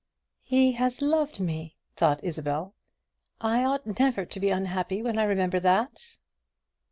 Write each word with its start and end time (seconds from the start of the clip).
"He 0.41 0.71
has 0.71 0.99
loved 0.99 1.39
me!" 1.39 1.77
thought 1.95 2.23
Isabel; 2.23 2.73
"I 3.39 3.63
ought 3.63 3.85
never 3.99 4.25
to 4.25 4.39
be 4.39 4.49
unhappy, 4.49 5.03
when 5.03 5.19
I 5.19 5.23
remember 5.25 5.59
that." 5.59 6.17